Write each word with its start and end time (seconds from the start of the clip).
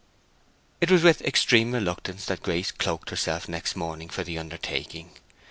It 0.81 0.89
was 0.89 1.03
with 1.03 1.21
extreme 1.21 1.71
reluctance 1.73 2.25
that 2.25 2.41
Grace 2.41 2.71
cloaked 2.71 3.11
herself 3.11 3.47
next 3.47 3.75
morning 3.75 4.09
for 4.09 4.23
the 4.23 4.39
undertaking. 4.39 5.11